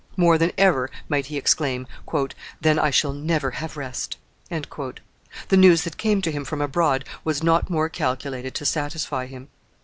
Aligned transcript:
More 0.17 0.39
than 0.39 0.51
ever 0.57 0.89
might 1.09 1.27
he 1.27 1.37
exclaim, 1.37 1.85
"Then 2.59 2.79
I 2.79 2.89
shall 2.89 3.13
never 3.13 3.51
have 3.51 3.77
rest!" 3.77 4.17
The 4.49 4.89
news 5.51 5.83
that 5.83 5.97
came 5.97 6.23
to 6.23 6.31
him 6.31 6.43
from 6.43 6.59
abroad 6.59 7.05
was 7.23 7.43
not 7.43 7.69
more 7.69 7.87
calculated 7.87 8.55
to 8.55 8.65
satisfy 8.65 9.27
him. 9.27 9.49